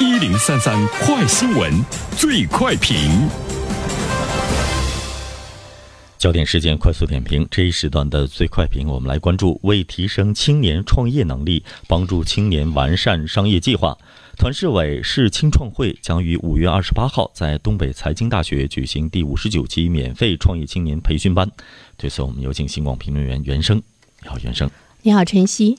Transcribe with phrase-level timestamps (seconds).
[0.00, 1.72] 一零三三快新闻，
[2.16, 3.28] 最快评。
[6.16, 13.98] 焦点事件快速点评，这一时段的最快评，我们来关注：为提升青年创业能力，帮助青年完善商业计划，
[14.36, 21.50] 团市委市青创会将于五月二十八号在东北财经大学举行第五十九期免费创业青年培训班。
[21.96, 23.82] 对此，我们有请新广评论员袁生。
[24.22, 24.70] 你好，袁生。
[25.02, 25.76] 你好，晨曦。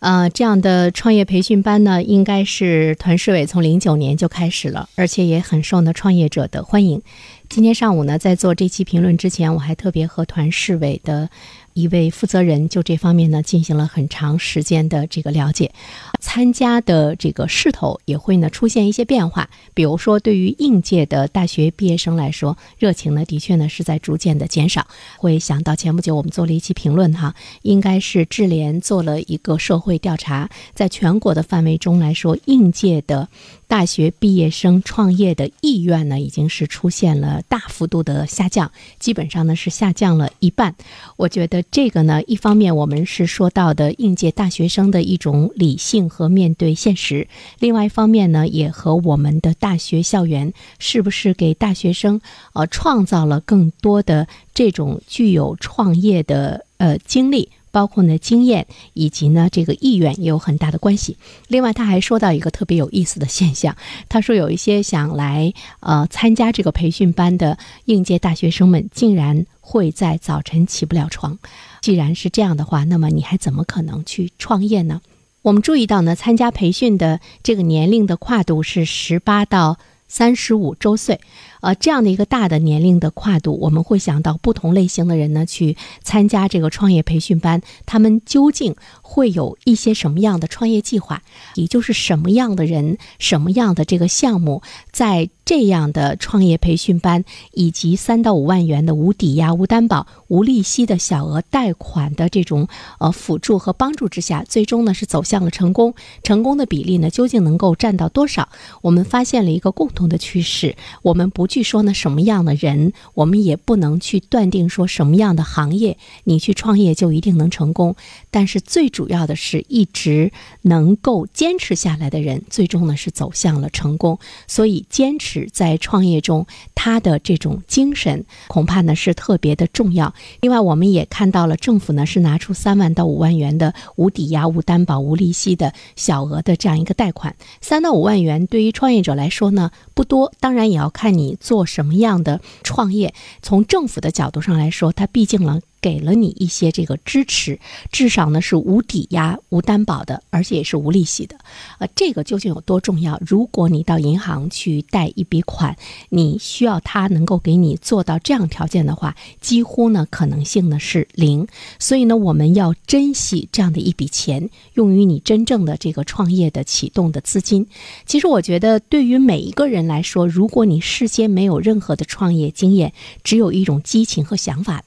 [0.00, 7.02] 呃，这样的创业培训班呢，应该是团市委从零九年就开始了，而且也很受呢创业者的欢迎。
[7.50, 11.28] 今天上午呢，在做这期评论之前，我还特别和团市委的
[11.74, 15.72] 一位负责人就这方面呢进行了很长时间的这个了解。
[16.20, 24.86] 参加的这个势头也会呢出现一些变化，比如说对于应届的大学毕业生来说，热情呢的确呢是在逐渐的减少。
[25.16, 33.28] 会想到前不久我们做了一期评论哈，应该是智联做了一个社会调查，在全国的范围中来说，应届的。
[33.66, 40.74] 大学毕业生创业的意愿呢，已经是出现了大幅度的下降，基本上呢是下降了一半。
[41.16, 52.20] 我觉得这个呢，一方面我们是说到的应届大学生的一种理性和面对现实，另外一方面呢，也和我们的大学校园是不是给大学生
[52.52, 57.48] 呃创造了更多的这种具有创业的呃经历。
[57.70, 61.16] 包括呢经验以及呢这个意愿也有很大的关系。
[61.48, 63.76] 另外，他还说到一个特别有意思的现象，
[64.08, 71.38] 他说有一些想来呃参加这个培训班的应届大学生们，竟然会在早晨起不了床。
[71.80, 75.00] 既然是这样的话，那么你还怎么可能去创业呢？
[75.42, 81.20] 我们注意到呢，参加培训的这个年龄的跨度是十八到三十五周岁。
[81.60, 91.22] 呃，这样的一个大的年龄的跨度，我们会想到不同类型的人呢去参加这个创业培训班，他们究竟会有一些什么样的创业计划？
[91.56, 102.68] 也就是什么样的人、什么样的这个项目，在这样的创业培训班以及三到五万元的无抵押、无担保、无利息的小额贷款的这种
[103.00, 105.94] 呃辅助和帮助之下，最终呢是走向了成功？
[106.22, 108.48] 成功的比例呢究竟能够占到多少？
[108.80, 111.49] 我们发现了一个共同的趋势，我们不。
[111.50, 117.96] 据说呢，什么样的人，我们也不能去断定说什么样的行业，你去创业就一定能成功。
[118.30, 120.30] 但是最主要的是一直
[120.62, 124.20] 能够坚持下来的人，最终呢是走向了成功。
[124.46, 126.46] 所以坚持在创业中，
[126.76, 130.14] 他的这种精神恐怕呢是特别的重要。
[130.40, 137.34] 另外，我们也看到了政府呢是拿出三万到五万元的无抵押、无担保、无利息的小额的这样一个贷款。
[137.60, 141.38] 三到五万元对于创业者来说呢不多，当然也要看你。
[141.40, 143.12] 做什么样的创业？
[143.42, 145.60] 从政府的角度上来说，它毕竟呢。
[145.80, 147.58] 给了你一些这个支持，
[147.90, 151.36] 至少呢是无抵押、无担保的，而且也是无利息的。
[151.78, 153.20] 呃，这个究竟有多重要？
[153.26, 155.76] 如果你到银行去贷一笔款，
[156.10, 161.46] 你需要他能够给你做到这样条件的话，几乎呢可能性呢是零。
[161.78, 167.66] 所以呢，我们要珍惜这样的一笔钱，用于你真正的这个创业的启动的资金。
[168.06, 172.92] 其实我觉得，对于每一个人来说，如果你事先没有任何的创业经验，
[173.24, 174.82] 只有一种激情和想法。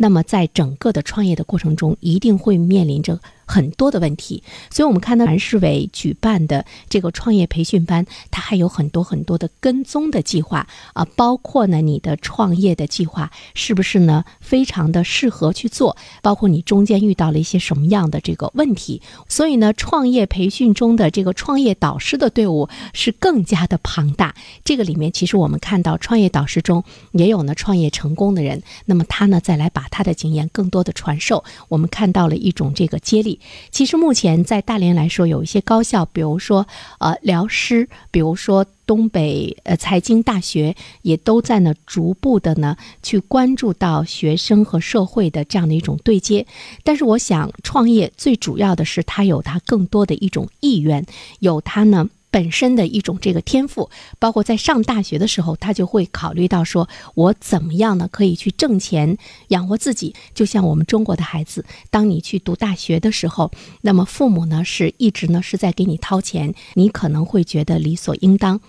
[0.00, 3.20] 那么，在整个的创业的过程中，一定会面临着。
[3.48, 24.34] 很多的问题，所以我们看到南市委举办的这个创业培训班，它还有很多很多的跟踪的计划啊，包括呢你的创业的计划是不是呢非常的适合去做，包括你中间遇到了一些什么样的这个问题，所以呢创业培训中的这个创业导师的队伍是更加的庞大。
[24.62, 33.37] 这个里面其实我们看到创业导师中也有呢创业成功的人，那么他呢再来把他的经验更多的传授，我们看到了一种这个接力。
[33.70, 36.66] 其实目前在大连来说，有一些高校，比如说
[36.98, 46.46] 呃辽师，比如说东北呃财经大学，也都在呢逐步的呢去关注到学生和社会的这样的一种对接。
[46.84, 51.04] 但是我想，创业最主要的是它有它更多的一种意愿，
[51.40, 52.08] 有它呢。
[52.30, 53.88] 本身的一种这个天赋，
[54.18, 59.16] 包括在上大学的时候，他就会考虑到说，我怎么样呢可以去挣钱
[59.48, 60.14] 养活自己？
[60.34, 68.60] 就像我们中国的孩子，当你去读大学的时候，那么父母呢是一直呢是在给你掏钱，你可能会觉得理所应当。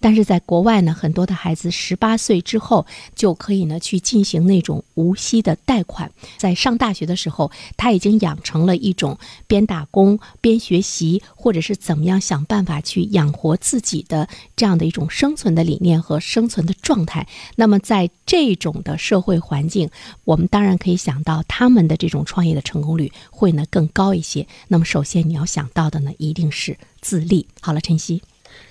[0.00, 2.86] 但是在国外呢，很多的孩子十八岁之后
[3.16, 9.18] 就可以呢去进行那种无息的贷款，在上大学的时候，他已经养成了一种
[9.48, 13.07] 边打工边学习，或者是怎么样想办法去。
[13.08, 17.26] 养活自己的这样的一种生存的理念和生存的状态，
[17.56, 19.90] 那么在这种的社会环境，
[20.24, 24.46] 我们当然可以想到他们的这种创业的成功率会呢更高一些。
[24.68, 27.46] 那么首先你要想到的呢，一定是自立。
[27.60, 28.22] 好了，晨曦。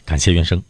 [0.05, 0.61] 感谢原生。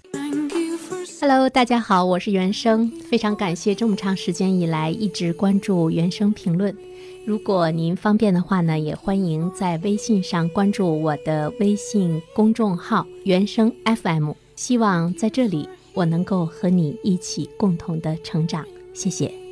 [1.20, 6.76] Hello，大家好，我是原生，非常感谢这么长时间以来一直关注原生评论。
[7.28, 14.32] 如果您方便的话呢，也欢迎在微信上关注我的微信公众号“原声 FM”。
[14.56, 19.47] 希望在这里我能够和你一起共同的成长，谢谢。